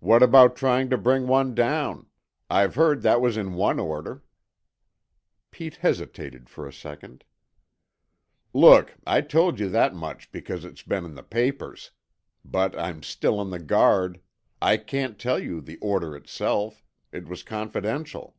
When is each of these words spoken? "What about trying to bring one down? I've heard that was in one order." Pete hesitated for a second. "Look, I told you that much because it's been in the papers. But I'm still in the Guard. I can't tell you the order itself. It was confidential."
"What 0.00 0.20
about 0.20 0.56
trying 0.56 0.90
to 0.90 0.98
bring 0.98 1.28
one 1.28 1.54
down? 1.54 2.08
I've 2.50 2.74
heard 2.74 3.02
that 3.02 3.20
was 3.20 3.36
in 3.36 3.54
one 3.54 3.78
order." 3.78 4.24
Pete 5.52 5.76
hesitated 5.76 6.48
for 6.48 6.66
a 6.66 6.72
second. 6.72 7.22
"Look, 8.52 8.96
I 9.06 9.20
told 9.20 9.60
you 9.60 9.68
that 9.68 9.94
much 9.94 10.32
because 10.32 10.64
it's 10.64 10.82
been 10.82 11.04
in 11.04 11.14
the 11.14 11.22
papers. 11.22 11.92
But 12.44 12.76
I'm 12.76 13.04
still 13.04 13.40
in 13.40 13.50
the 13.50 13.60
Guard. 13.60 14.20
I 14.60 14.76
can't 14.76 15.20
tell 15.20 15.38
you 15.38 15.60
the 15.60 15.76
order 15.78 16.16
itself. 16.16 16.82
It 17.12 17.28
was 17.28 17.44
confidential." 17.44 18.34